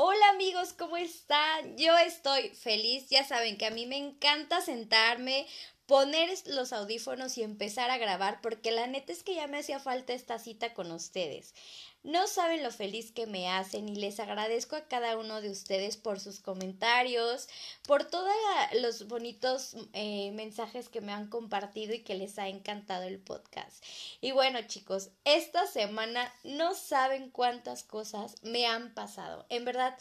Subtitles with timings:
[0.00, 1.76] Hola amigos, ¿cómo están?
[1.76, 5.48] Yo estoy feliz, ya saben que a mí me encanta sentarme,
[5.88, 9.80] poner los audífonos y empezar a grabar porque la neta es que ya me hacía
[9.80, 11.54] falta esta cita con ustedes.
[12.02, 15.96] No saben lo feliz que me hacen y les agradezco a cada uno de ustedes
[15.96, 17.48] por sus comentarios,
[17.86, 18.30] por todos
[18.74, 23.82] los bonitos eh, mensajes que me han compartido y que les ha encantado el podcast.
[24.20, 29.46] Y bueno chicos, esta semana no saben cuántas cosas me han pasado.
[29.48, 29.96] En verdad,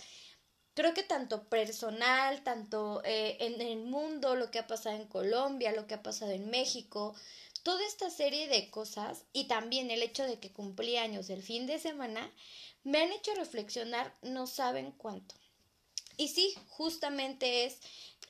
[0.77, 5.71] creo que tanto personal, tanto eh, en el mundo, lo que ha pasado en Colombia,
[5.71, 7.15] lo que ha pasado en México,
[7.63, 11.65] toda esta serie de cosas y también el hecho de que cumplí años el fin
[11.65, 12.31] de semana
[12.83, 15.33] me han hecho reflexionar no saben cuánto.
[16.15, 17.79] Y sí, justamente es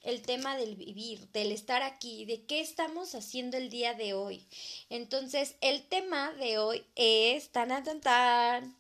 [0.03, 4.47] el tema del vivir, del estar aquí, de qué estamos haciendo el día de hoy.
[4.89, 8.77] Entonces, el tema de hoy es tan tan tan.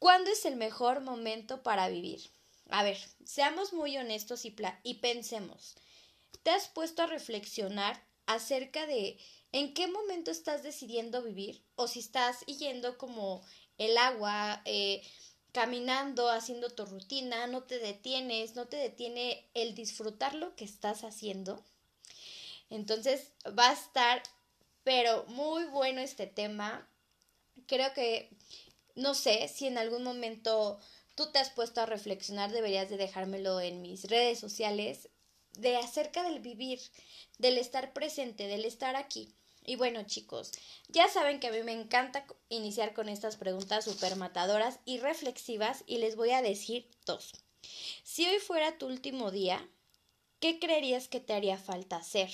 [0.00, 2.22] ¿Cuándo es el mejor momento para vivir?
[2.68, 5.76] A ver, seamos muy honestos y, y pensemos.
[6.42, 9.18] ¿Te has puesto a reflexionar acerca de
[9.52, 13.42] en qué momento estás decidiendo vivir o si estás yendo como
[13.78, 15.02] el agua, eh,
[15.52, 21.04] caminando, haciendo tu rutina, no te detienes, no te detiene el disfrutar lo que estás
[21.04, 21.64] haciendo.
[22.70, 24.22] Entonces va a estar,
[24.84, 26.86] pero muy bueno este tema.
[27.66, 28.30] Creo que,
[28.94, 30.78] no sé si en algún momento
[31.18, 35.08] tú te has puesto a reflexionar, deberías de dejármelo en mis redes sociales,
[35.54, 36.78] de acerca del vivir,
[37.38, 39.34] del estar presente, del estar aquí.
[39.64, 40.52] Y bueno, chicos,
[40.86, 45.82] ya saben que a mí me encanta iniciar con estas preguntas super matadoras y reflexivas
[45.88, 47.32] y les voy a decir dos.
[48.04, 49.68] Si hoy fuera tu último día,
[50.38, 52.30] ¿qué creerías que te haría falta hacer?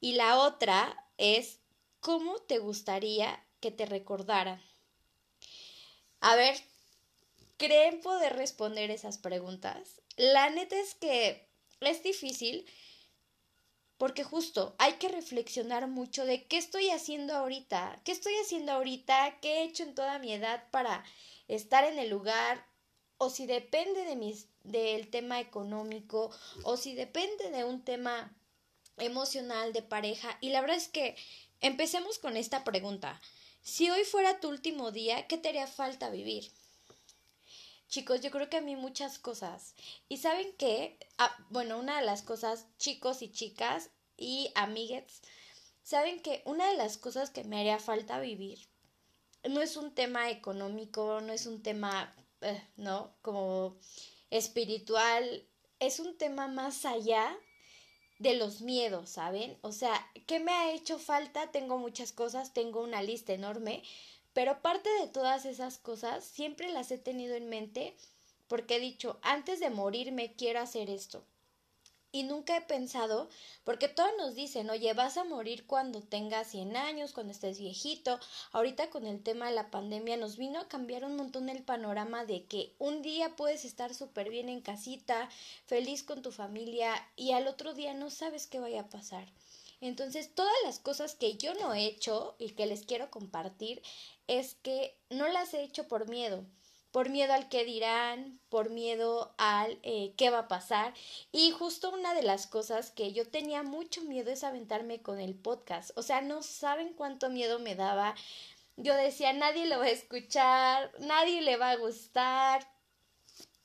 [0.00, 1.58] Y la otra es,
[2.00, 4.62] ¿cómo te gustaría que te recordaran?
[6.20, 6.56] A ver,
[7.56, 10.00] ¿creen poder responder esas preguntas?
[10.16, 11.48] La neta es que
[11.80, 12.66] es difícil
[13.96, 19.38] porque justo hay que reflexionar mucho de qué estoy haciendo ahorita, qué estoy haciendo ahorita,
[19.40, 21.04] qué he hecho en toda mi edad para
[21.48, 22.66] estar en el lugar,
[23.18, 26.30] o si depende de mis, del tema económico,
[26.64, 28.36] o si depende de un tema
[28.96, 30.36] emocional de pareja.
[30.40, 31.16] Y la verdad es que
[31.60, 33.20] empecemos con esta pregunta.
[33.62, 36.50] Si hoy fuera tu último día, ¿qué te haría falta vivir?
[37.88, 39.74] Chicos, yo creo que a mí muchas cosas.
[40.08, 45.22] Y saben qué, ah, bueno, una de las cosas, chicos y chicas y amigues,
[45.82, 48.68] saben que una de las cosas que me haría falta vivir
[49.48, 53.14] no es un tema económico, no es un tema, eh, ¿no?
[53.22, 53.76] Como
[54.30, 55.46] espiritual,
[55.78, 57.36] es un tema más allá
[58.18, 59.58] de los miedos, ¿saben?
[59.60, 59.94] O sea,
[60.26, 61.50] ¿qué me ha hecho falta?
[61.50, 63.82] Tengo muchas cosas, tengo una lista enorme,
[64.34, 67.96] pero parte de todas esas cosas siempre las he tenido en mente
[68.48, 71.24] porque he dicho, antes de morirme quiero hacer esto.
[72.12, 73.28] Y nunca he pensado,
[73.64, 78.20] porque todos nos dicen, oye, vas a morir cuando tengas 100 años, cuando estés viejito.
[78.52, 82.24] Ahorita con el tema de la pandemia nos vino a cambiar un montón el panorama
[82.24, 85.28] de que un día puedes estar súper bien en casita,
[85.66, 89.26] feliz con tu familia y al otro día no sabes qué vaya a pasar.
[89.80, 93.82] Entonces, todas las cosas que yo no he hecho y que les quiero compartir
[94.26, 96.44] es que no las he hecho por miedo,
[96.90, 100.94] por miedo al que dirán, por miedo al eh, qué va a pasar.
[101.32, 105.34] Y justo una de las cosas que yo tenía mucho miedo es aventarme con el
[105.34, 105.90] podcast.
[105.96, 108.14] O sea, no saben cuánto miedo me daba.
[108.76, 112.68] Yo decía, nadie lo va a escuchar, nadie le va a gustar.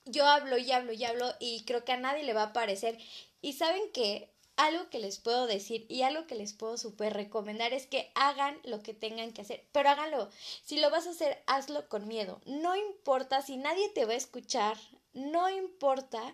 [0.05, 2.97] Yo hablo y hablo y hablo y creo que a nadie le va a parecer.
[3.41, 7.71] Y saben que algo que les puedo decir y algo que les puedo súper recomendar
[7.71, 10.29] es que hagan lo que tengan que hacer, pero háganlo.
[10.63, 12.41] Si lo vas a hacer, hazlo con miedo.
[12.45, 14.77] No importa si nadie te va a escuchar,
[15.13, 16.33] no importa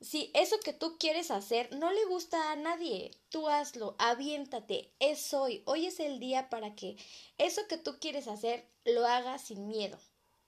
[0.00, 5.34] si eso que tú quieres hacer no le gusta a nadie, tú hazlo, aviéntate, es
[5.34, 6.96] hoy, hoy es el día para que
[7.36, 9.98] eso que tú quieres hacer lo hagas sin miedo.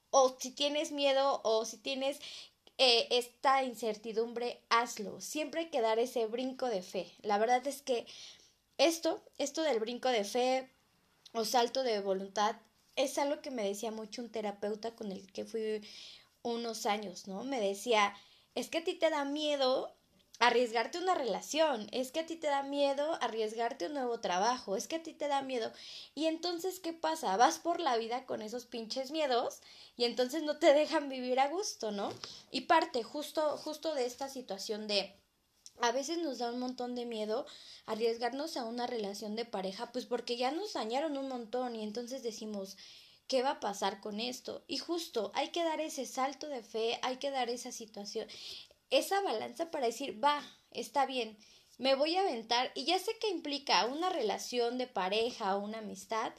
[0.08, 2.20] O si tienes miedo o si tienes
[2.84, 5.20] eh, esta incertidumbre, hazlo.
[5.20, 7.06] Siempre hay que dar ese brinco de fe.
[7.22, 8.06] La verdad es que
[8.76, 10.68] esto, esto del brinco de fe
[11.32, 12.56] o salto de voluntad,
[12.96, 15.80] es algo que me decía mucho un terapeuta con el que fui
[16.42, 17.44] unos años, ¿no?
[17.44, 18.16] Me decía,
[18.56, 19.94] es que a ti te da miedo
[20.42, 24.88] arriesgarte una relación, es que a ti te da miedo arriesgarte un nuevo trabajo, es
[24.88, 25.72] que a ti te da miedo.
[26.16, 27.36] Y entonces, ¿qué pasa?
[27.36, 29.60] Vas por la vida con esos pinches miedos
[29.96, 32.12] y entonces no te dejan vivir a gusto, ¿no?
[32.50, 35.14] Y parte justo, justo de esta situación de
[35.80, 37.46] a veces nos da un montón de miedo
[37.86, 42.24] arriesgarnos a una relación de pareja, pues porque ya nos dañaron un montón y entonces
[42.24, 42.76] decimos,
[43.28, 44.64] ¿qué va a pasar con esto?
[44.66, 48.26] Y justo hay que dar ese salto de fe, hay que dar esa situación,
[48.92, 50.40] esa balanza para decir, va,
[50.70, 51.36] está bien,
[51.78, 55.78] me voy a aventar y ya sé que implica una relación de pareja o una
[55.78, 56.32] amistad,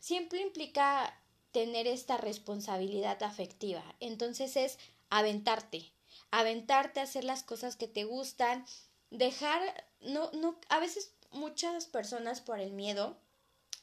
[0.00, 1.16] siempre implica
[1.52, 3.84] tener esta responsabilidad afectiva.
[4.00, 4.78] Entonces es
[5.10, 5.92] aventarte,
[6.30, 8.64] aventarte a hacer las cosas que te gustan,
[9.10, 9.60] dejar,
[10.00, 13.18] no, no, a veces muchas personas por el miedo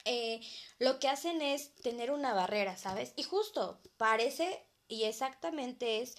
[0.06, 0.42] eh,
[0.80, 3.14] lo que hacen es tener una barrera, ¿sabes?
[3.16, 6.16] Y justo parece y exactamente es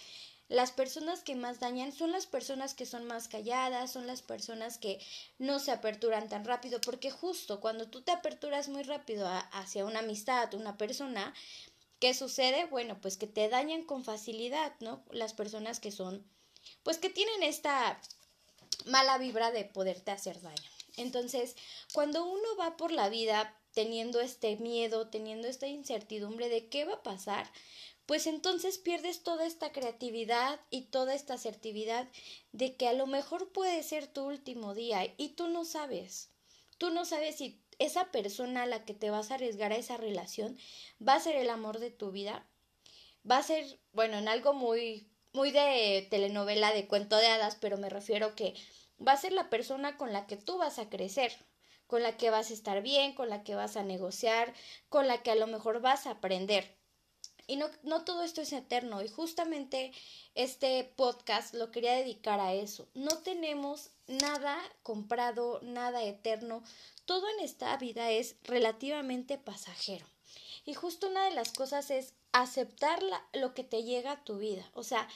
[0.50, 4.79] las personas que más dañan son las personas que son más calladas, son las personas
[4.79, 4.99] que
[5.38, 10.00] no se aperturan tan rápido, porque justo cuando tú te aperturas muy rápido hacia una
[10.00, 11.32] amistad, una persona,
[12.00, 12.67] ¿qué sucede?
[12.67, 15.05] Bueno, pues que te dañan con facilidad, ¿no?
[15.12, 16.26] Las personas que son,
[16.82, 18.00] pues que tienen esta
[18.87, 20.70] mala vibra de poderte hacer daño.
[20.96, 21.55] Entonces,
[21.93, 26.94] cuando uno va por la vida teniendo este miedo, teniendo esta incertidumbre de qué va
[26.94, 27.49] a pasar,
[28.11, 32.09] pues entonces pierdes toda esta creatividad y toda esta asertividad
[32.51, 36.33] de que a lo mejor puede ser tu último día y tú no sabes.
[36.77, 39.97] Tú no sabes si esa persona a la que te vas a arriesgar a esa
[39.97, 40.59] relación
[41.01, 42.51] va a ser el amor de tu vida.
[43.31, 47.79] Va a ser, bueno, en algo muy muy de telenovela de cuento de hadas, pero
[47.79, 48.55] me refiero que
[48.99, 51.33] va a ser la persona con la que tú vas a crecer,
[51.87, 54.53] con la que vas a estar bien, con la que vas a negociar,
[54.89, 56.80] con la que a lo mejor vas a aprender.
[57.50, 59.91] Y no, no todo esto es eterno y justamente
[60.37, 62.87] este podcast lo quería dedicar a eso.
[62.94, 66.62] No tenemos nada comprado, nada eterno.
[67.06, 70.06] Todo en esta vida es relativamente pasajero.
[70.64, 73.02] Y justo una de las cosas es aceptar
[73.32, 74.70] lo que te llega a tu vida.
[74.73, 75.08] O sea,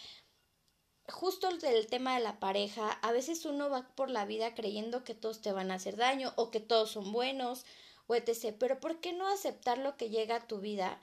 [1.06, 5.14] justo del tema de la pareja, a veces uno va por la vida creyendo que
[5.14, 7.64] todos te van a hacer daño o que todos son buenos
[8.08, 8.56] o etc.
[8.58, 11.00] Pero ¿por qué no aceptar lo que llega a tu vida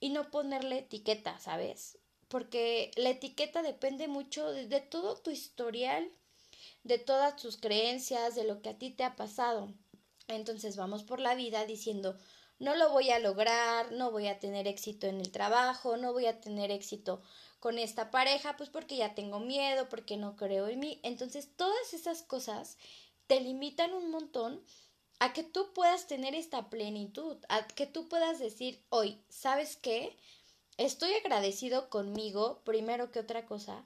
[0.00, 1.98] y no ponerle etiqueta, sabes?
[2.28, 6.10] Porque la etiqueta depende mucho de, de todo tu historial,
[6.84, 9.72] de todas tus creencias, de lo que a ti te ha pasado.
[10.28, 12.16] Entonces vamos por la vida diciendo,
[12.60, 16.26] no lo voy a lograr, no voy a tener éxito en el trabajo, no voy
[16.26, 17.22] a tener éxito
[17.58, 21.00] con esta pareja, pues porque ya tengo miedo, porque no creo en mí.
[21.02, 22.78] Entonces, todas esas cosas
[23.26, 24.62] te limitan un montón
[25.20, 30.16] a que tú puedas tener esta plenitud, a que tú puedas decir hoy, ¿sabes qué?
[30.78, 33.84] Estoy agradecido conmigo, primero que otra cosa,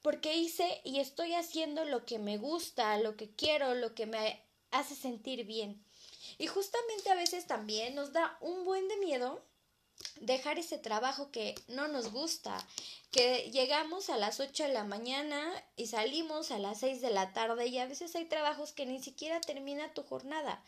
[0.00, 4.42] porque hice y estoy haciendo lo que me gusta, lo que quiero, lo que me
[4.70, 5.84] hace sentir bien.
[6.38, 9.44] Y justamente a veces también nos da un buen de miedo
[10.20, 12.56] dejar ese trabajo que no nos gusta,
[13.10, 17.32] que llegamos a las 8 de la mañana y salimos a las 6 de la
[17.32, 20.62] tarde y a veces hay trabajos que ni siquiera termina tu jornada.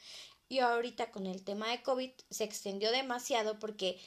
[0.49, 4.01] Y ahorita con el tema de COVID se extendió demasiado porque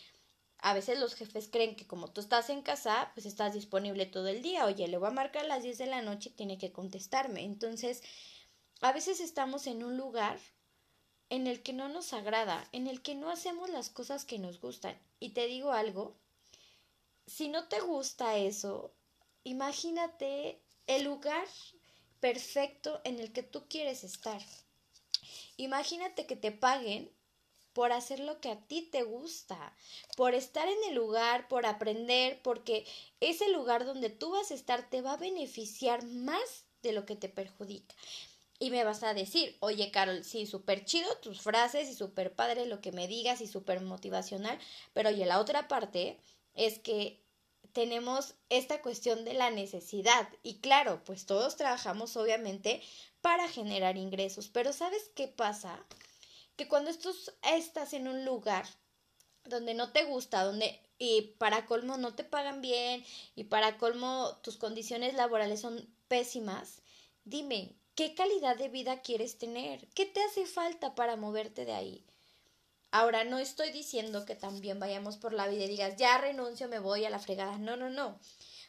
[0.61, 4.27] a veces los jefes creen que como tú estás en casa, pues estás disponible todo
[4.27, 4.65] el día.
[4.65, 7.43] Oye, le voy a marcar a las 10 de la noche y tiene que contestarme.
[7.43, 8.03] Entonces,
[8.81, 10.39] a veces estamos en un lugar
[11.29, 14.59] en el que no nos agrada, en el que no hacemos las cosas que nos
[14.59, 14.97] gustan.
[15.19, 16.15] Y te digo algo,
[17.27, 18.91] si no te gusta eso,
[19.43, 21.47] imagínate el lugar
[22.19, 24.41] perfecto en el que tú quieres estar.
[25.57, 27.11] Imagínate que te paguen
[27.73, 29.75] por hacer lo que a ti te gusta,
[30.17, 32.85] por estar en el lugar, por aprender, porque
[33.19, 37.15] ese lugar donde tú vas a estar te va a beneficiar más de lo que
[37.15, 37.95] te perjudica.
[38.59, 42.65] Y me vas a decir, oye Carol, sí, súper chido tus frases y súper padre
[42.65, 44.59] lo que me digas y súper motivacional,
[44.93, 46.19] pero oye, la otra parte
[46.55, 47.23] es que
[47.71, 50.27] tenemos esta cuestión de la necesidad.
[50.43, 52.81] Y claro, pues todos trabajamos obviamente
[53.21, 55.85] para generar ingresos, pero ¿sabes qué pasa?
[56.55, 58.65] Que cuando estás en un lugar
[59.45, 64.37] donde no te gusta, donde y para colmo no te pagan bien y para colmo
[64.43, 66.81] tus condiciones laborales son pésimas,
[67.23, 69.85] dime, ¿Qué calidad de vida quieres tener?
[69.89, 72.05] ¿Qué te hace falta para moverte de ahí?
[72.91, 76.79] Ahora, no estoy diciendo que también vayamos por la vida y digas, ya renuncio, me
[76.79, 77.57] voy a la fregada.
[77.57, 78.17] No, no, no.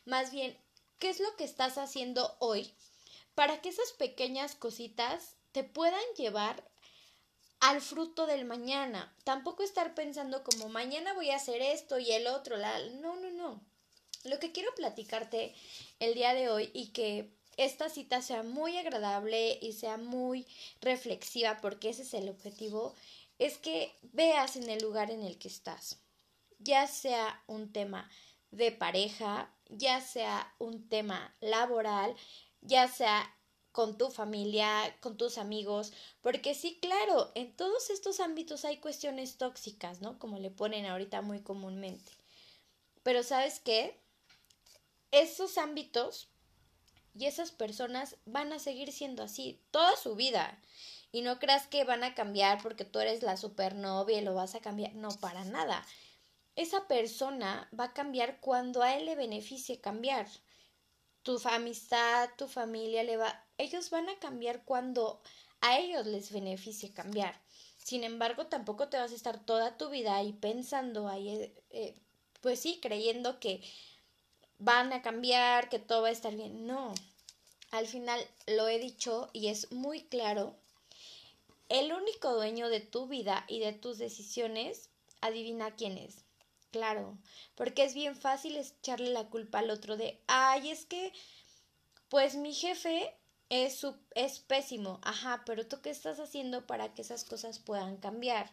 [0.04, 0.58] Más bien,
[0.98, 2.74] ¿qué es lo que estás haciendo hoy
[3.36, 6.68] para que esas pequeñas cositas te puedan llevar
[7.60, 9.14] al fruto del mañana?
[9.22, 12.56] Tampoco estar pensando como mañana voy a hacer esto y el otro.
[12.56, 12.76] La...
[13.00, 13.64] No, no, no.
[14.24, 15.54] Lo que quiero platicarte
[16.00, 20.46] el día de hoy y que esta cita sea muy agradable y sea muy
[20.80, 22.94] reflexiva, porque ese es el objetivo,
[23.38, 25.98] es que veas en el lugar en el que estás,
[26.58, 28.10] ya sea un tema
[28.50, 32.14] de pareja, ya sea un tema laboral,
[32.60, 33.34] ya sea
[33.72, 39.38] con tu familia, con tus amigos, porque sí, claro, en todos estos ámbitos hay cuestiones
[39.38, 40.18] tóxicas, ¿no?
[40.18, 42.12] Como le ponen ahorita muy comúnmente.
[43.02, 43.98] Pero sabes qué?
[45.12, 46.28] Esos ámbitos
[47.14, 50.60] y esas personas van a seguir siendo así toda su vida.
[51.12, 54.54] Y no creas que van a cambiar porque tú eres la supernovia y lo vas
[54.54, 54.94] a cambiar.
[54.94, 55.84] No, para nada.
[56.54, 60.28] Esa persona va a cambiar cuando a él le beneficie cambiar.
[61.22, 63.44] Tu amistad, tu familia le va.
[63.58, 65.20] Ellos van a cambiar cuando
[65.60, 67.40] a ellos les beneficie cambiar.
[67.76, 71.96] Sin embargo, tampoco te vas a estar toda tu vida ahí pensando, ahí, eh, eh,
[72.40, 73.62] pues sí, creyendo que
[74.60, 76.66] van a cambiar, que todo va a estar bien.
[76.66, 76.94] No.
[77.72, 80.54] Al final lo he dicho y es muy claro
[81.70, 84.90] el único dueño de tu vida y de tus decisiones,
[85.20, 86.24] adivina quién es.
[86.72, 87.16] Claro,
[87.54, 91.12] porque es bien fácil echarle la culpa al otro de, ay, es que,
[92.08, 93.16] pues mi jefe
[93.50, 95.00] es, es pésimo.
[95.02, 98.52] Ajá, pero tú qué estás haciendo para que esas cosas puedan cambiar?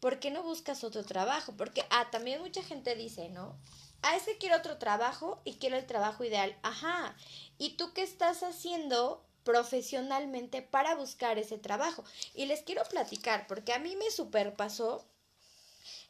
[0.00, 1.54] ¿Por qué no buscas otro trabajo?
[1.56, 3.58] Porque, ah, también mucha gente dice, ¿no?
[4.04, 6.56] Ah, ese quiero otro trabajo y quiero el trabajo ideal.
[6.62, 7.16] Ajá.
[7.58, 12.02] ¿Y tú qué estás haciendo profesionalmente para buscar ese trabajo.
[12.34, 15.06] Y les quiero platicar, porque a mí me superpasó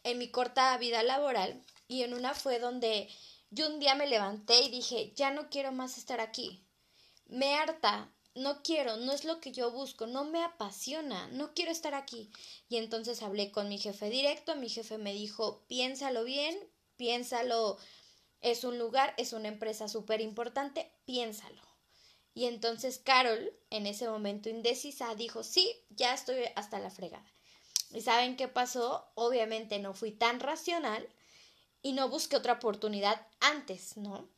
[0.05, 3.09] en mi corta vida laboral y en una fue donde
[3.51, 6.63] yo un día me levanté y dije, ya no quiero más estar aquí.
[7.27, 11.73] Me harta, no quiero, no es lo que yo busco, no me apasiona, no quiero
[11.73, 12.31] estar aquí.
[12.69, 16.57] Y entonces hablé con mi jefe directo, mi jefe me dijo, piénsalo bien,
[16.97, 17.79] piénsalo,
[18.41, 21.63] es un lugar, es una empresa súper importante, piénsalo.
[22.35, 27.33] Y entonces Carol, en ese momento indecisa, dijo, sí, ya estoy hasta la fregada.
[27.93, 29.07] ¿Y saben qué pasó?
[29.15, 31.09] Obviamente no fui tan racional
[31.81, 34.29] y no busqué otra oportunidad antes, ¿no?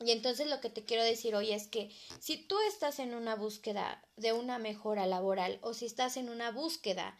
[0.00, 1.90] Y entonces lo que te quiero decir hoy es que
[2.20, 6.50] si tú estás en una búsqueda de una mejora laboral o si estás en una
[6.50, 7.18] búsqueda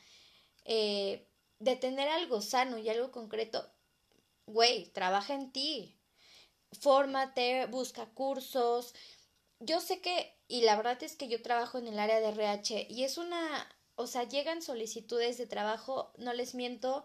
[0.64, 3.70] eh, de tener algo sano y algo concreto,
[4.50, 5.98] güey, trabaja en ti,
[6.72, 8.94] fórmate, busca cursos,
[9.60, 12.86] yo sé que, y la verdad es que yo trabajo en el área de RH
[12.88, 17.04] y es una, o sea, llegan solicitudes de trabajo, no les miento,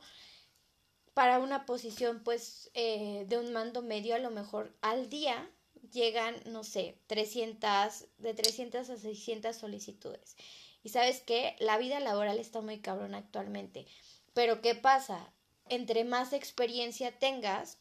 [1.13, 5.49] para una posición pues eh, de un mando medio a lo mejor al día
[5.91, 10.35] llegan, no sé, 300, de 300 a 600 solicitudes.
[10.83, 13.87] Y sabes que la vida laboral está muy cabrón actualmente.
[14.33, 15.33] Pero ¿qué pasa?
[15.67, 17.79] Entre más experiencia tengas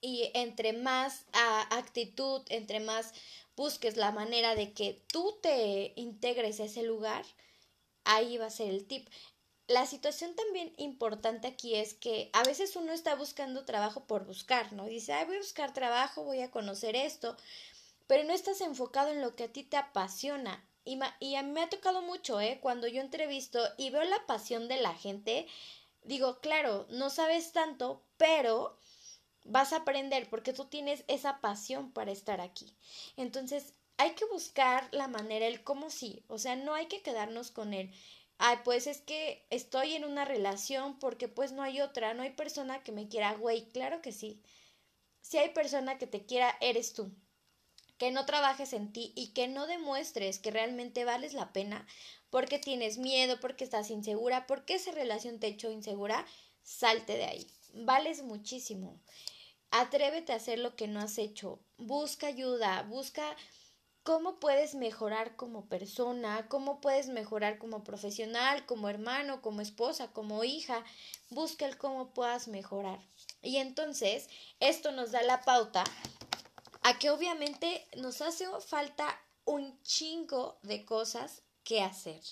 [0.00, 3.12] y entre más ah, actitud, entre más
[3.56, 7.24] busques la manera de que tú te integres a ese lugar,
[8.04, 9.08] ahí va a ser el tip.
[9.66, 14.72] La situación también importante aquí es que a veces uno está buscando trabajo por buscar,
[14.72, 14.84] ¿no?
[14.84, 17.36] Dice, ay, voy a buscar trabajo, voy a conocer esto,
[18.06, 20.64] pero no estás enfocado en lo que a ti te apasiona.
[20.84, 22.60] Y, y a mí me ha tocado mucho, ¿eh?
[22.62, 25.48] Cuando yo entrevisto y veo la pasión de la gente,
[26.06, 28.78] digo, claro, no sabes tanto, pero
[29.44, 32.76] vas a aprender porque tú tienes esa pasión para estar aquí.
[33.16, 37.50] Entonces, hay que buscar la manera, el cómo sí, o sea, no hay que quedarnos
[37.50, 37.92] con él.
[38.38, 42.30] Ay, pues es que estoy en una relación porque pues no hay otra, no hay
[42.30, 44.42] persona que me quiera, güey, claro que sí.
[45.22, 47.10] Si hay persona que te quiera, eres tú.
[47.96, 51.86] Que no trabajes en ti y que no demuestres que realmente vales la pena
[52.30, 56.26] porque tienes miedo, porque estás insegura, porque esa relación te echó insegura,
[56.62, 57.46] salte de ahí.
[57.72, 59.00] Vales muchísimo.
[59.70, 61.60] Atrévete a hacer lo que no has hecho.
[61.76, 63.36] Busca ayuda, busca
[64.02, 70.44] cómo puedes mejorar como persona, cómo puedes mejorar como profesional, como hermano, como esposa, como
[70.44, 70.84] hija.
[71.28, 73.00] Busca el cómo puedas mejorar.
[73.42, 74.28] Y entonces,
[74.60, 75.84] esto nos da la pauta
[76.82, 82.22] a que obviamente nos hace falta un chingo de cosas que hacer,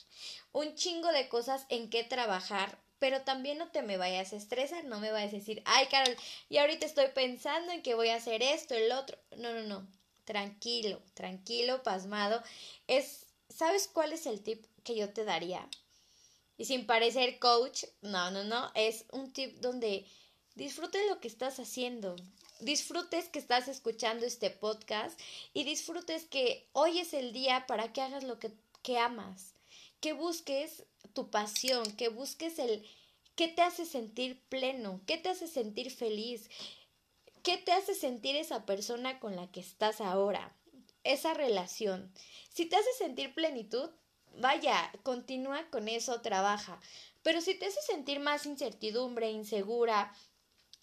[0.52, 4.84] un chingo de cosas en que trabajar pero también no te me vayas a estresar,
[4.84, 6.16] no me vayas a decir, ay Carol,
[6.48, 9.18] y ahorita estoy pensando en que voy a hacer esto, el otro.
[9.36, 9.86] No, no, no,
[10.24, 12.42] tranquilo, tranquilo, pasmado.
[12.86, 15.68] Es, ¿sabes cuál es el tip que yo te daría?
[16.56, 20.06] Y sin parecer coach, no, no, no, es un tip donde
[20.54, 22.16] disfrutes lo que estás haciendo,
[22.60, 25.20] disfrutes que estás escuchando este podcast
[25.52, 28.50] y disfrutes que hoy es el día para que hagas lo que,
[28.84, 29.54] que amas
[30.04, 32.86] que busques tu pasión, que busques el
[33.36, 36.50] qué te hace sentir pleno, qué te hace sentir feliz,
[37.42, 40.54] qué te hace sentir esa persona con la que estás ahora,
[41.04, 42.12] esa relación.
[42.50, 43.88] Si te hace sentir plenitud,
[44.36, 46.78] vaya, continúa con eso, trabaja.
[47.22, 50.14] Pero si te hace sentir más incertidumbre, insegura,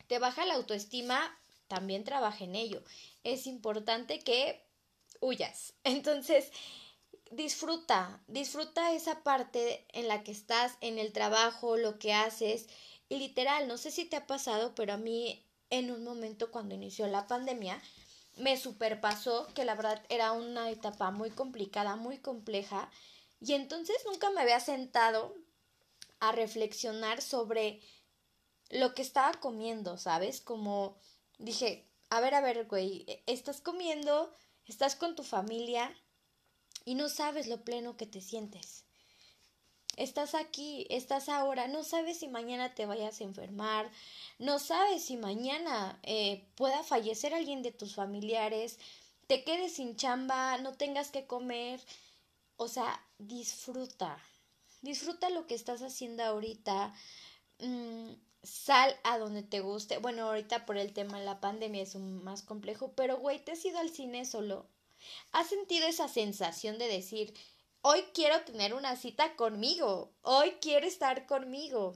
[0.08, 2.84] te baja la autoestima, también trabaja en ello.
[3.24, 4.66] Es importante que
[5.20, 5.76] huyas.
[5.84, 6.52] Entonces,
[7.32, 12.68] disfruta, disfruta esa parte en la que estás, en el trabajo, lo que haces.
[13.10, 16.76] Y literal, no sé si te ha pasado, pero a mí en un momento cuando
[16.76, 17.82] inició la pandemia,
[18.38, 22.92] me superpasó que la verdad era una etapa muy complicada, muy compleja.
[23.40, 25.34] Y entonces nunca me había sentado
[26.20, 27.82] a reflexionar sobre
[28.70, 30.42] lo que estaba comiendo, ¿sabes?
[30.42, 30.98] Como
[31.40, 34.34] dije, a ver, a ver, güey, estás comiendo,
[34.66, 35.92] estás con tu familia
[36.86, 38.86] y no sabes lo pleno que te sientes.
[39.98, 43.92] Estás aquí, estás ahora, no sabes si mañana te vayas a enfermar,
[44.40, 48.80] no sabes si mañana eh, pueda fallecer alguien de tus familiares,
[49.28, 51.82] te quedes sin chamba, no tengas que comer.
[52.58, 54.18] O sea, disfruta,
[54.82, 56.94] disfruta lo que estás haciendo ahorita.
[57.60, 58.12] Mm,
[58.44, 60.00] sal a donde te guste.
[60.00, 63.54] Bueno, ahorita por el tema de la pandemia es un más complejo, pero güey, ¿te
[63.54, 64.68] has ido al cine solo?
[65.32, 67.34] ¿Has sentido esa sensación de decir,
[67.82, 71.94] hoy quiero tener una cita conmigo, hoy quiero estar conmigo?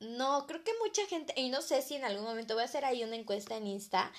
[0.00, 2.84] No, creo que mucha gente, y no sé si en algún momento voy a hacer
[2.84, 4.12] ahí una encuesta en Insta,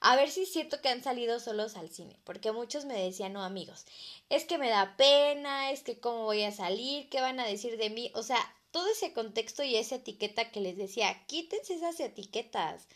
[0.00, 3.32] a ver si es cierto que han salido solos al cine, porque muchos me decían,
[3.32, 3.86] no amigos,
[4.28, 7.76] es que me da pena, es que cómo voy a salir, qué van a decir
[7.76, 8.38] de mí, o sea,
[8.70, 12.88] todo ese contexto y esa etiqueta que les decía, quítense esas etiquetas,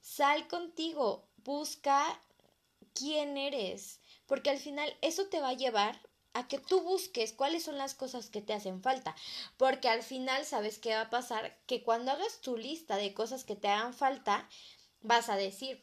[0.00, 2.20] sal contigo, busca
[2.96, 6.00] quién eres, porque al final eso te va a llevar
[6.32, 9.14] a que tú busques cuáles son las cosas que te hacen falta,
[9.56, 13.44] porque al final sabes qué va a pasar, que cuando hagas tu lista de cosas
[13.44, 14.48] que te hagan falta,
[15.00, 15.82] vas a decir,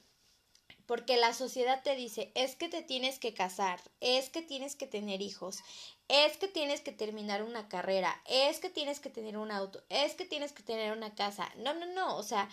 [0.86, 4.86] porque la sociedad te dice, es que te tienes que casar, es que tienes que
[4.86, 5.60] tener hijos,
[6.08, 10.13] es que tienes que terminar una carrera, es que tienes que tener un auto, es
[10.13, 11.50] que tienes que tener una casa.
[11.58, 12.50] No, no, no, o sea,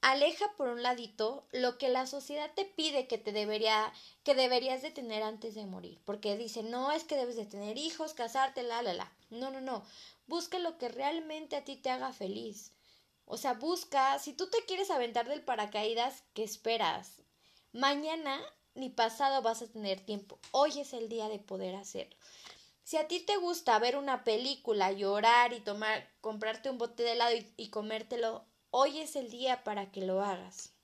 [0.00, 3.92] aleja por un ladito lo que la sociedad te pide que te debería
[4.24, 7.78] que deberías de tener antes de morir, porque dice, "No, es que debes de tener
[7.78, 9.84] hijos, casarte, la la la." No, no, no.
[10.26, 12.72] Busca lo que realmente a ti te haga feliz.
[13.24, 17.22] O sea, busca, si tú te quieres aventar del paracaídas, ¿qué esperas?
[17.72, 18.40] Mañana
[18.74, 20.38] ni pasado vas a tener tiempo.
[20.52, 22.16] Hoy es el día de poder hacerlo.
[22.84, 27.12] Si a ti te gusta ver una película, llorar y tomar, comprarte un bote de
[27.12, 28.44] helado y, comértelo,
[28.78, 30.74] hoy es el día para que lo hagas.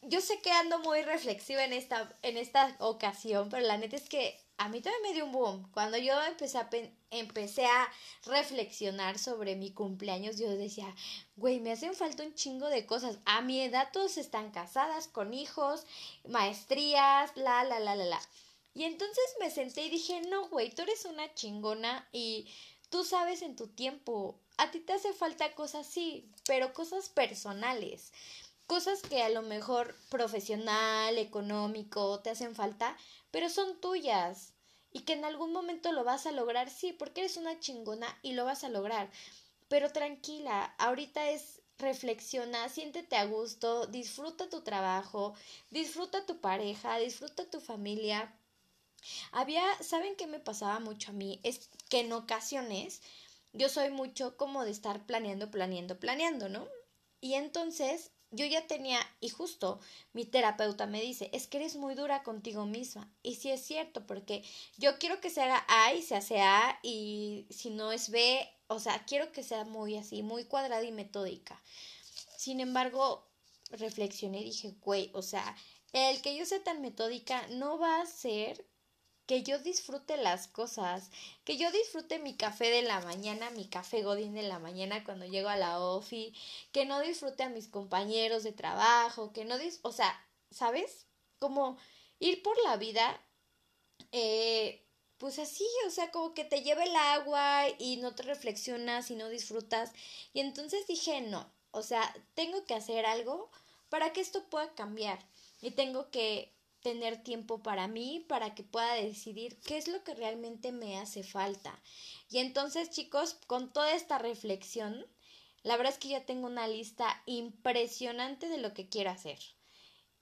[0.00, 4.08] Yo sé que ando muy reflexiva en esta, en esta ocasión, pero la neta es
[4.08, 5.70] que a mí también me dio un boom.
[5.72, 6.70] Cuando yo empecé a,
[7.10, 7.92] empecé a
[8.24, 10.94] reflexionar sobre mi cumpleaños, yo decía,
[11.36, 13.18] güey, me hacen falta un chingo de cosas.
[13.26, 15.84] A mi edad todos están casadas, con hijos,
[16.26, 18.20] maestrías, la, la, la, la, la.
[18.72, 22.50] Y entonces me senté y dije, no, güey, tú eres una chingona y
[22.88, 28.12] tú sabes en tu tiempo, a ti te hace falta cosas sí, pero cosas personales,
[28.66, 32.96] cosas que a lo mejor profesional, económico, te hacen falta,
[33.30, 34.54] pero son tuyas
[34.92, 38.32] y que en algún momento lo vas a lograr, sí, porque eres una chingona y
[38.32, 39.10] lo vas a lograr.
[39.68, 45.34] Pero tranquila, ahorita es reflexiona, siéntete a gusto, disfruta tu trabajo,
[45.70, 48.34] disfruta tu pareja, disfruta tu familia
[49.32, 51.40] había, ¿saben qué me pasaba mucho a mí?
[51.42, 53.02] Es que en ocasiones
[53.56, 56.66] yo soy mucho como de estar planeando, planeando, planeando, ¿no?
[57.20, 59.80] Y entonces yo ya tenía, y justo
[60.12, 63.10] mi terapeuta me dice, es que eres muy dura contigo misma.
[63.22, 64.44] Y sí es cierto, porque
[64.76, 68.48] yo quiero que se haga A y se hace A, y si no es B,
[68.68, 71.62] o sea, quiero que sea muy así, muy cuadrada y metódica.
[72.36, 73.26] Sin embargo,
[73.70, 75.56] reflexioné y dije, güey, o sea,
[75.92, 78.66] el que yo sea tan metódica no va a ser
[79.26, 81.10] que yo disfrute las cosas,
[81.44, 85.26] que yo disfrute mi café de la mañana, mi café godín de la mañana cuando
[85.26, 86.34] llego a la ofi,
[86.72, 90.14] que no disfrute a mis compañeros de trabajo, que no dis o sea,
[90.50, 91.06] ¿sabes?
[91.38, 91.76] Como
[92.20, 93.20] ir por la vida,
[94.12, 94.86] eh,
[95.18, 99.16] pues así, o sea, como que te lleva el agua y no te reflexionas y
[99.16, 99.92] no disfrutas.
[100.32, 103.50] Y entonces dije, no, o sea, tengo que hacer algo
[103.88, 105.18] para que esto pueda cambiar.
[105.62, 106.55] Y tengo que
[106.86, 111.24] tener tiempo para mí, para que pueda decidir qué es lo que realmente me hace
[111.24, 111.76] falta.
[112.30, 115.04] Y entonces, chicos, con toda esta reflexión,
[115.64, 119.40] la verdad es que ya tengo una lista impresionante de lo que quiero hacer.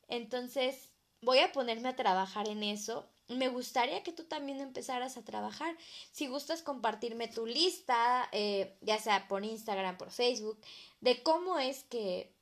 [0.09, 0.89] Entonces,
[1.21, 3.11] voy a ponerme a trabajar en eso.
[3.29, 5.77] Me gustaría que tú también empezaras a trabajar.
[6.13, 10.59] Si gustas compartirme tu lista, eh, ya sea por Instagram, por Facebook,
[11.03, 12.34] de cómo es que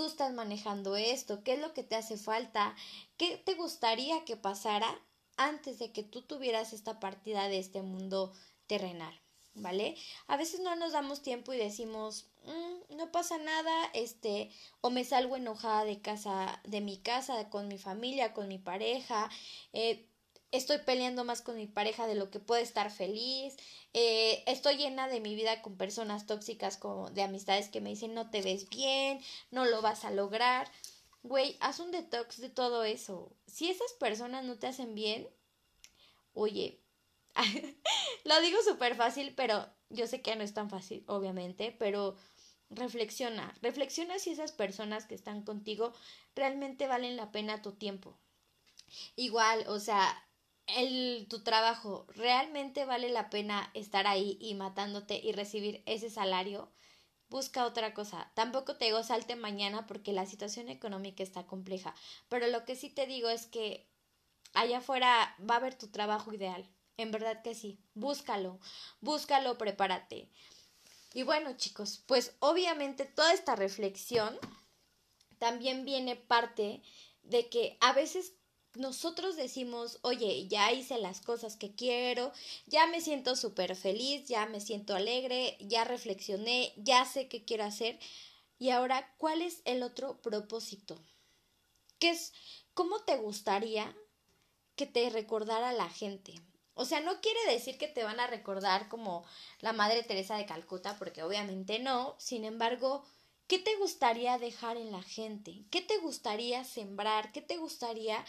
[0.00, 2.74] tú estás manejando esto, qué es lo que te hace falta,
[3.18, 4.98] qué te gustaría que pasara
[5.36, 8.32] antes de que tú tuvieras esta partida de este mundo
[8.66, 9.12] terrenal,
[9.52, 9.98] ¿vale?
[10.26, 15.04] A veces no nos damos tiempo y decimos, mm, no pasa nada, este, o me
[15.04, 19.28] salgo enojada de casa, de mi casa, con mi familia, con mi pareja,
[19.74, 20.08] eh,
[20.52, 23.56] estoy peleando más con mi pareja de lo que puede estar feliz,
[23.92, 28.14] eh, estoy llena de mi vida con personas tóxicas como de amistades que me dicen
[28.14, 30.70] no te ves bien, no lo vas a lograr.
[31.22, 33.32] Güey, haz un detox de todo eso.
[33.46, 35.28] Si esas personas no te hacen bien,
[36.32, 36.80] oye,
[38.24, 42.16] lo digo súper fácil, pero yo sé que no es tan fácil, obviamente, pero
[42.70, 45.92] reflexiona, reflexiona si esas personas que están contigo
[46.34, 48.18] realmente valen la pena tu tiempo.
[49.16, 50.24] Igual, o sea,
[50.76, 56.70] el, tu trabajo realmente vale la pena estar ahí y matándote y recibir ese salario,
[57.28, 58.30] busca otra cosa.
[58.34, 59.00] Tampoco te digo
[59.36, 61.94] mañana porque la situación económica está compleja,
[62.28, 63.86] pero lo que sí te digo es que
[64.54, 66.68] allá afuera va a haber tu trabajo ideal.
[66.96, 67.78] En verdad que sí.
[67.94, 68.58] Búscalo,
[69.00, 70.28] búscalo, prepárate.
[71.14, 74.38] Y bueno, chicos, pues obviamente toda esta reflexión
[75.38, 76.82] también viene parte
[77.22, 78.34] de que a veces
[78.74, 82.32] nosotros decimos, oye, ya hice las cosas que quiero,
[82.66, 87.64] ya me siento súper feliz, ya me siento alegre, ya reflexioné, ya sé qué quiero
[87.64, 87.98] hacer.
[88.58, 91.02] Y ahora, ¿cuál es el otro propósito?
[91.98, 92.32] ¿Qué es,
[92.74, 93.96] cómo te gustaría
[94.76, 96.34] que te recordara la gente?
[96.74, 99.24] O sea, no quiere decir que te van a recordar como
[99.60, 102.14] la Madre Teresa de Calcuta, porque obviamente no.
[102.18, 103.04] Sin embargo,
[103.48, 105.64] ¿qué te gustaría dejar en la gente?
[105.70, 107.32] ¿Qué te gustaría sembrar?
[107.32, 108.24] ¿Qué te gustaría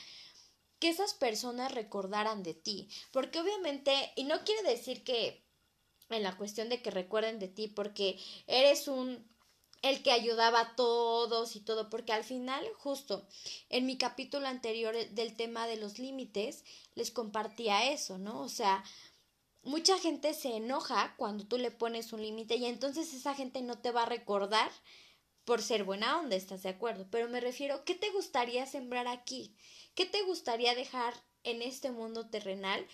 [0.82, 2.90] que esas personas recordaran de ti.
[3.12, 5.46] Porque obviamente, y no quiere decir que
[6.10, 9.30] en la cuestión de que recuerden de ti, porque eres un
[9.82, 13.28] el que ayudaba a todos y todo, porque al final, justo
[13.70, 16.64] en mi capítulo anterior del tema de los límites,
[16.94, 18.42] les compartía eso, ¿no?
[18.42, 18.84] O sea,
[19.64, 23.80] mucha gente se enoja cuando tú le pones un límite y entonces esa gente no
[23.80, 24.72] te va a recordar
[25.46, 27.08] por ser buena onda, ¿estás de acuerdo?
[27.10, 29.56] Pero me refiero, ¿qué te gustaría sembrar aquí?
[29.96, 32.88] ¿Qué te gustaría dejar en este mundo terrenal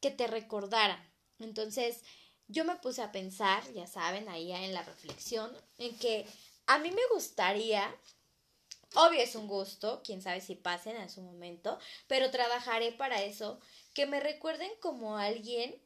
[0.00, 1.12] que te recordara?
[1.38, 2.02] Entonces,
[2.48, 6.26] yo me puse a pensar, ya saben, ahí en la reflexión, en que
[6.66, 7.94] a mí me gustaría,
[8.94, 13.60] obvio es un gusto, quién sabe si pasen a su momento, pero trabajaré para eso,
[13.94, 15.80] que me recuerden como alguien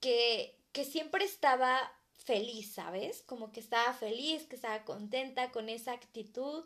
[0.00, 3.22] que, que siempre estaba feliz, ¿sabes?
[3.22, 6.64] Como que estaba feliz, que estaba contenta con esa actitud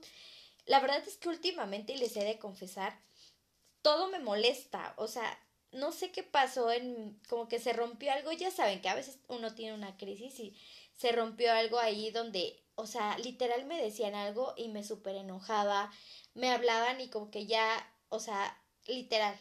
[0.67, 2.99] la verdad es que últimamente, y les he de confesar,
[3.83, 4.95] todo me molesta.
[4.97, 5.39] O sea,
[5.73, 8.33] no sé qué pasó en como que se rompió algo.
[8.33, 10.57] Ya saben que a veces uno tiene una crisis y
[10.97, 15.93] se rompió algo ahí donde, o sea, literal me decían algo y me súper enojaba.
[16.35, 19.39] Me hablaban y como que ya, o sea, literal.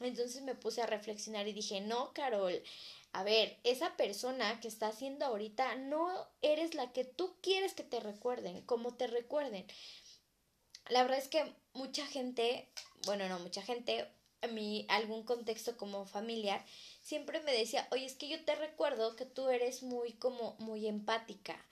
[0.00, 2.62] Entonces me puse a reflexionar y dije, no, Carol,
[3.12, 7.82] a ver, esa persona que está haciendo ahorita no eres la que tú quieres que
[7.82, 9.66] te recuerden, como te recuerden
[10.88, 12.68] la verdad es que mucha gente,
[13.06, 16.64] bueno, no mucha gente, en mi algún contexto como familiar,
[17.02, 20.86] siempre me decía, oye, es que yo te recuerdo que tú eres muy como muy
[20.86, 21.64] empática.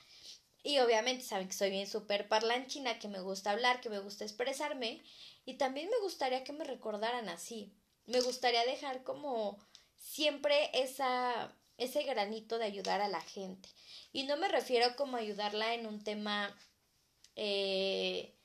[0.63, 4.25] Y obviamente saben que soy bien súper parlanchina, que me gusta hablar, que me gusta
[4.25, 5.01] expresarme.
[5.45, 7.73] Y también me gustaría que me recordaran así.
[8.07, 9.59] Me gustaría dejar como
[9.97, 13.69] siempre esa, ese granito de ayudar a la gente.
[14.13, 16.59] Y no me refiero como ayudarla en un tema
[17.37, 18.36] eh,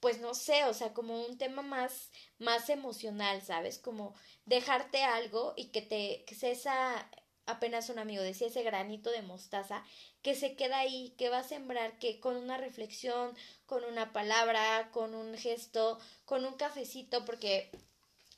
[0.00, 3.78] pues no sé, o sea, como un tema más, más emocional, ¿sabes?
[3.78, 4.14] Como
[4.46, 7.08] dejarte algo y que te, que esa,
[7.46, 9.84] apenas un amigo decía, ese granito de mostaza
[10.22, 13.36] que se queda ahí, que va a sembrar, que con una reflexión,
[13.66, 17.70] con una palabra, con un gesto, con un cafecito, porque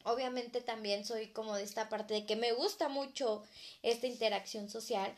[0.04, 3.42] obviamente también soy como de esta parte de que me gusta mucho
[3.82, 5.14] esta interacción social,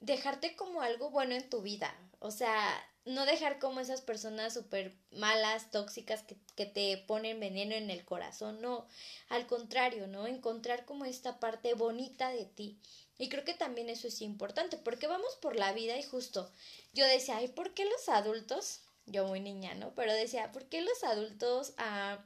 [0.00, 4.94] dejarte como algo bueno en tu vida, o sea, no dejar como esas personas súper
[5.12, 8.86] malas, tóxicas, que, que, te ponen veneno en el corazón, no,
[9.28, 10.26] al contrario, ¿no?
[10.26, 12.78] Encontrar como esta parte bonita de ti.
[13.18, 16.52] Y creo que también eso es importante, porque vamos por la vida y justo
[16.92, 18.80] yo decía, ay, ¿por qué los adultos?
[19.06, 19.94] Yo muy niña, ¿no?
[19.94, 22.18] Pero decía, ¿por qué los adultos ah,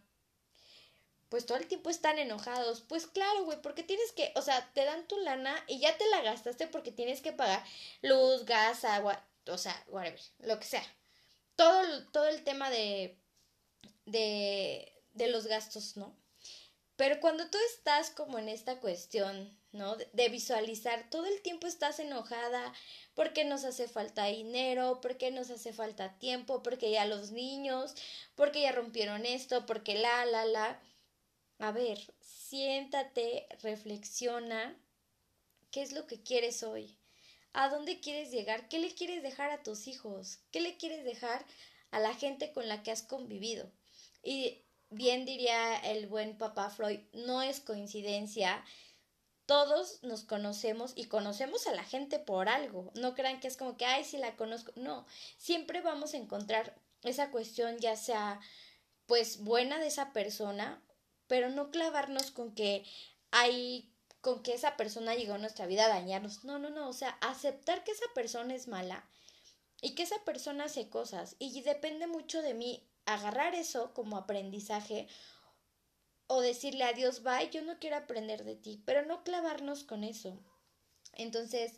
[1.33, 2.83] pues todo el tiempo están enojados?
[2.83, 6.07] Pues claro, güey, porque tienes que, o sea, te dan tu lana y ya te
[6.11, 7.65] la gastaste porque tienes que pagar
[8.03, 10.85] luz, gas, agua, o sea, whatever, lo que sea.
[11.57, 13.17] Todo, todo el tema de,
[14.05, 16.15] de, de los gastos, ¿no?
[16.97, 19.97] Pero cuando tú estás como en esta cuestión, ¿no?
[19.97, 22.75] De, visualizar, todo el tiempo estás enojada
[23.15, 27.95] porque nos hace falta dinero, porque nos hace falta tiempo, porque ya los niños,
[28.35, 30.81] porque ya rompieron esto, porque la, la, la.
[31.63, 34.77] A ver, siéntate, reflexiona,
[35.71, 36.99] ¿qué es lo que quieres hoy?
[37.53, 38.69] ¿A dónde quieres llegar?
[38.69, 40.41] ¿Qué le quieres dejar a tus hijos?
[40.51, 41.47] ¿Qué le quieres dejar
[41.93, 43.71] a la gente con la que has convivido?
[44.25, 48.65] Y bien diría el buen papá Freud, no es coincidencia.
[49.47, 52.91] Todos nos conocemos y conocemos a la gente por algo.
[52.97, 54.73] No crean que es como que, ay, si la conozco.
[54.75, 55.07] No,
[55.39, 58.41] siempre vamos a encontrar esa cuestión ya sea
[59.07, 60.83] pues buena de esa persona,
[61.27, 62.85] pero no clavarnos con que
[63.31, 63.89] hay
[64.21, 66.45] con que esa persona llegó a nuestra vida a dañarnos.
[66.45, 69.05] No, no, no, o sea, aceptar que esa persona es mala
[69.81, 75.09] y que esa persona hace cosas y depende mucho de mí agarrar eso como aprendizaje
[76.29, 80.39] o decirle adiós, bye, yo no quiero aprender de ti, pero no clavarnos con eso.
[81.15, 81.75] Entonces,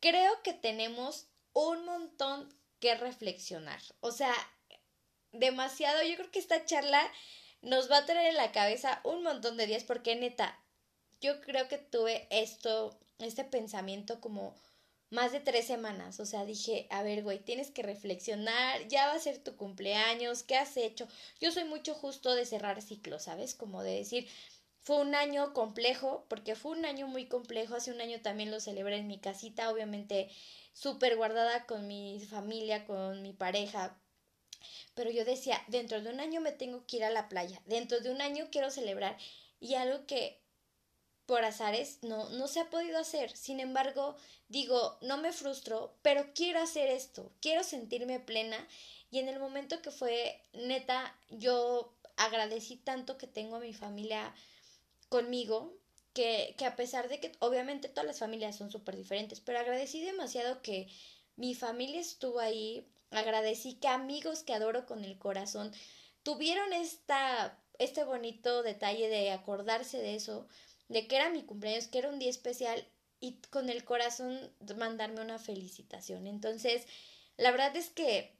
[0.00, 2.48] creo que tenemos un montón
[2.80, 3.82] que reflexionar.
[4.00, 4.32] O sea,
[5.32, 7.02] demasiado, yo creo que esta charla
[7.62, 10.58] nos va a traer en la cabeza un montón de días porque neta,
[11.20, 14.54] yo creo que tuve esto, este pensamiento como
[15.10, 16.20] más de tres semanas.
[16.20, 20.42] O sea, dije, a ver, güey, tienes que reflexionar, ya va a ser tu cumpleaños,
[20.42, 21.08] ¿qué has hecho?
[21.40, 23.54] Yo soy mucho justo de cerrar ciclos, ¿sabes?
[23.54, 24.28] Como de decir,
[24.80, 27.74] fue un año complejo, porque fue un año muy complejo.
[27.74, 30.30] Hace un año también lo celebré en mi casita, obviamente
[30.72, 33.98] súper guardada con mi familia, con mi pareja.
[34.94, 38.00] Pero yo decía, dentro de un año me tengo que ir a la playa, dentro
[38.00, 39.16] de un año quiero celebrar.
[39.60, 40.40] Y algo que
[41.28, 43.36] por azares no, no se ha podido hacer.
[43.36, 44.16] Sin embargo,
[44.48, 48.66] digo, no me frustro, pero quiero hacer esto, quiero sentirme plena.
[49.10, 54.34] Y en el momento que fue neta, yo agradecí tanto que tengo a mi familia
[55.10, 55.76] conmigo,
[56.14, 60.00] que, que a pesar de que obviamente todas las familias son súper diferentes, pero agradecí
[60.00, 60.88] demasiado que
[61.38, 65.72] mi familia estuvo ahí, agradecí que amigos que adoro con el corazón
[66.24, 70.48] tuvieron esta, este bonito detalle de acordarse de eso,
[70.88, 72.84] de que era mi cumpleaños, que era un día especial
[73.20, 76.26] y con el corazón mandarme una felicitación.
[76.26, 76.86] Entonces,
[77.36, 78.34] la verdad es que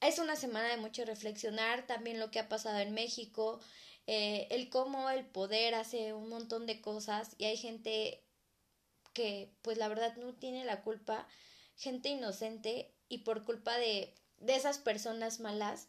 [0.00, 3.60] es una semana de mucho reflexionar también lo que ha pasado en México,
[4.06, 8.22] eh, el cómo el poder hace un montón de cosas y hay gente
[9.12, 11.28] que pues la verdad no tiene la culpa,
[11.76, 15.88] gente inocente y por culpa de, de esas personas malas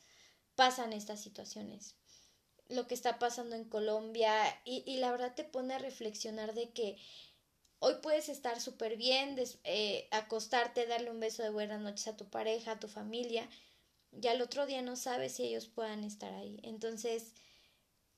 [0.56, 1.96] pasan estas situaciones
[2.70, 4.34] lo que está pasando en Colombia
[4.66, 6.98] y, y la verdad te pone a reflexionar de que
[7.80, 12.30] hoy puedes estar súper bien, eh, acostarte, darle un beso de buenas noches a tu
[12.30, 13.48] pareja, a tu familia,
[14.20, 16.60] y al otro día no sabes si ellos puedan estar ahí.
[16.64, 17.34] Entonces,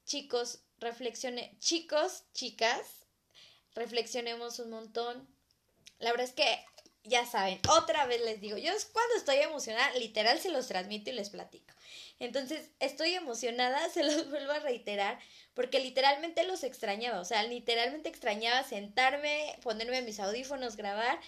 [0.05, 3.05] chicos, reflexione, chicos, chicas,
[3.75, 5.27] reflexionemos un montón.
[5.99, 6.65] La verdad es que,
[7.03, 11.13] ya saben, otra vez les digo, yo cuando estoy emocionada, literal se los transmito y
[11.13, 11.73] les platico.
[12.19, 15.19] Entonces, estoy emocionada, se los vuelvo a reiterar,
[15.53, 21.19] porque literalmente los extrañaba, o sea, literalmente extrañaba sentarme, ponerme mis audífonos, grabar.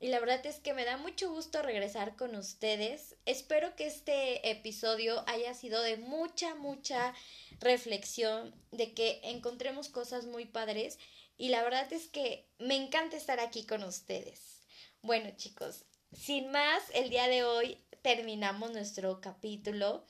[0.00, 3.16] Y la verdad es que me da mucho gusto regresar con ustedes.
[3.26, 7.14] Espero que este episodio haya sido de mucha, mucha
[7.58, 10.98] reflexión, de que encontremos cosas muy padres.
[11.36, 14.57] Y la verdad es que me encanta estar aquí con ustedes.
[15.02, 20.04] Bueno chicos, sin más, el día de hoy terminamos nuestro capítulo.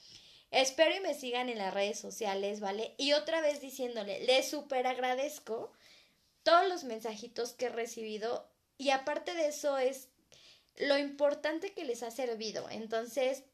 [0.51, 2.95] Espero y me sigan en las redes sociales, ¿vale?
[2.97, 5.73] Y otra vez diciéndole, les súper agradezco
[6.43, 10.09] todos los mensajitos que he recibido y aparte de eso es
[10.77, 12.71] lo importante que les ha servido.
[12.71, 13.45] Entonces,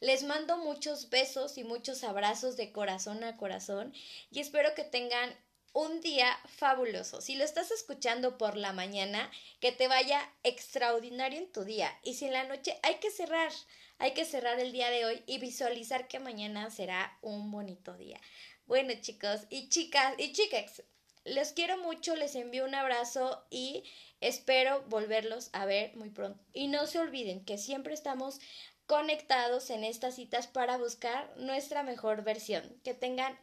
[0.00, 3.94] les mando muchos besos y muchos abrazos de corazón a corazón
[4.30, 5.34] y espero que tengan
[5.72, 7.20] un día fabuloso.
[7.20, 9.30] Si lo estás escuchando por la mañana,
[9.60, 11.98] que te vaya extraordinario en tu día.
[12.02, 13.52] Y si en la noche hay que cerrar,
[13.98, 18.20] hay que cerrar el día de hoy y visualizar que mañana será un bonito día.
[18.66, 20.82] Bueno chicos y chicas y chicas,
[21.24, 23.84] les quiero mucho, les envío un abrazo y
[24.20, 26.44] espero volverlos a ver muy pronto.
[26.52, 28.40] Y no se olviden que siempre estamos
[28.86, 32.62] conectados en estas citas para buscar nuestra mejor versión.
[32.84, 33.38] Que tengan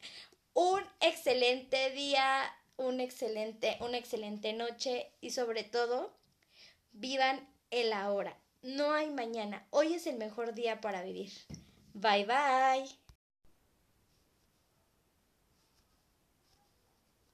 [0.53, 6.13] un excelente día, un excelente, una excelente noche y sobre todo,
[6.91, 8.37] vivan el ahora.
[8.61, 9.65] No hay mañana.
[9.69, 11.31] Hoy es el mejor día para vivir.
[11.93, 12.98] Bye bye.